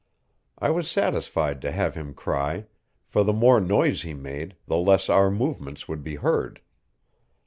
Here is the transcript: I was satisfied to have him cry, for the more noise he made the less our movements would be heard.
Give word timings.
I 0.57 0.71
was 0.71 0.89
satisfied 0.89 1.61
to 1.61 1.71
have 1.71 1.93
him 1.93 2.15
cry, 2.15 2.65
for 3.05 3.23
the 3.23 3.31
more 3.33 3.59
noise 3.61 4.01
he 4.01 4.15
made 4.15 4.55
the 4.65 4.77
less 4.77 5.09
our 5.11 5.29
movements 5.29 5.87
would 5.87 6.01
be 6.03 6.15
heard. 6.15 6.59